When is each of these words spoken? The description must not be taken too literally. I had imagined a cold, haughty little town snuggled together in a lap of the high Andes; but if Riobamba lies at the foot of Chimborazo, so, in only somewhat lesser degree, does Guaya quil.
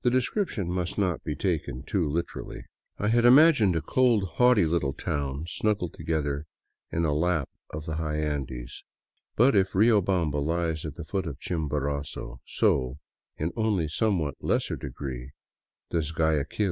The 0.00 0.10
description 0.10 0.70
must 0.72 0.96
not 0.96 1.22
be 1.22 1.36
taken 1.36 1.82
too 1.82 2.08
literally. 2.08 2.62
I 2.96 3.08
had 3.08 3.26
imagined 3.26 3.76
a 3.76 3.82
cold, 3.82 4.24
haughty 4.38 4.64
little 4.64 4.94
town 4.94 5.44
snuggled 5.48 5.92
together 5.92 6.46
in 6.90 7.04
a 7.04 7.12
lap 7.12 7.50
of 7.68 7.84
the 7.84 7.96
high 7.96 8.16
Andes; 8.20 8.84
but 9.36 9.54
if 9.54 9.72
Riobamba 9.74 10.38
lies 10.38 10.86
at 10.86 10.94
the 10.94 11.04
foot 11.04 11.26
of 11.26 11.40
Chimborazo, 11.40 12.40
so, 12.46 12.96
in 13.36 13.52
only 13.54 13.86
somewhat 13.86 14.36
lesser 14.42 14.76
degree, 14.76 15.32
does 15.90 16.10
Guaya 16.10 16.46
quil. 16.46 16.68